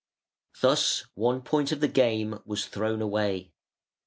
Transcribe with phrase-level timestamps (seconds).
[0.61, 3.51] Thus one point of the game was thrown away.